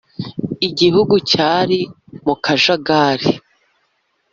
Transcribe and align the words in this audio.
igihugu 0.67 1.15
cyari 1.31 1.79
mu 2.25 2.33
kajagari 2.43 3.31